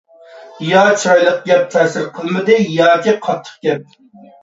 [0.69, 3.99] يا چىرايلىق گەپ تەسىر قىلمىدى، ياكى قاتتىق گەپ.